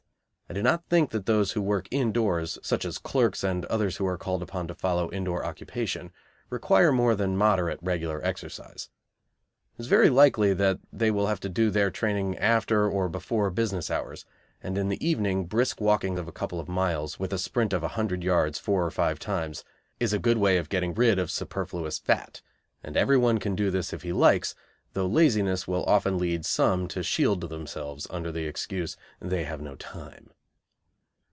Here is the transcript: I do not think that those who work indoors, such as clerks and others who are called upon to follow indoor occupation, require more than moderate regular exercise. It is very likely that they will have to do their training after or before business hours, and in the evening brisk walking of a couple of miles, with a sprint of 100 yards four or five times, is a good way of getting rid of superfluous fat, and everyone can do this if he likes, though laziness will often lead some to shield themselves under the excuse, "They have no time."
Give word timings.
I 0.49 0.53
do 0.53 0.61
not 0.61 0.85
think 0.87 1.11
that 1.11 1.27
those 1.27 1.53
who 1.53 1.61
work 1.61 1.87
indoors, 1.91 2.59
such 2.61 2.83
as 2.83 2.97
clerks 2.97 3.41
and 3.41 3.63
others 3.67 3.95
who 3.95 4.05
are 4.05 4.17
called 4.17 4.43
upon 4.43 4.67
to 4.67 4.75
follow 4.75 5.09
indoor 5.09 5.45
occupation, 5.45 6.11
require 6.49 6.91
more 6.91 7.15
than 7.15 7.37
moderate 7.37 7.79
regular 7.81 8.21
exercise. 8.21 8.89
It 9.77 9.83
is 9.83 9.87
very 9.87 10.09
likely 10.09 10.53
that 10.55 10.79
they 10.91 11.09
will 11.09 11.27
have 11.27 11.39
to 11.41 11.47
do 11.49 11.71
their 11.71 11.89
training 11.89 12.37
after 12.37 12.85
or 12.89 13.07
before 13.07 13.49
business 13.49 13.89
hours, 13.89 14.25
and 14.61 14.77
in 14.77 14.89
the 14.89 15.07
evening 15.07 15.45
brisk 15.45 15.79
walking 15.79 16.19
of 16.19 16.27
a 16.27 16.33
couple 16.33 16.59
of 16.59 16.67
miles, 16.67 17.17
with 17.17 17.31
a 17.31 17.37
sprint 17.37 17.71
of 17.71 17.81
100 17.83 18.21
yards 18.21 18.59
four 18.59 18.85
or 18.85 18.91
five 18.91 19.19
times, 19.19 19.63
is 20.01 20.11
a 20.11 20.19
good 20.19 20.37
way 20.37 20.57
of 20.57 20.67
getting 20.67 20.93
rid 20.93 21.17
of 21.17 21.31
superfluous 21.31 21.97
fat, 21.97 22.41
and 22.83 22.97
everyone 22.97 23.37
can 23.37 23.55
do 23.55 23.71
this 23.71 23.93
if 23.93 24.01
he 24.01 24.11
likes, 24.11 24.53
though 24.91 25.07
laziness 25.07 25.65
will 25.65 25.85
often 25.85 26.17
lead 26.17 26.43
some 26.43 26.89
to 26.89 27.01
shield 27.01 27.47
themselves 27.49 28.05
under 28.09 28.33
the 28.33 28.43
excuse, 28.45 28.97
"They 29.21 29.45
have 29.45 29.61
no 29.61 29.75
time." 29.75 30.31